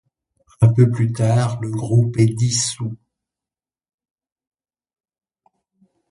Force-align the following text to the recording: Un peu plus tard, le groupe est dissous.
Un 0.61 0.73
peu 0.73 0.89
plus 0.89 1.13
tard, 1.13 1.61
le 1.61 1.69
groupe 1.69 2.17
est 2.17 2.25
dissous. 2.33 2.97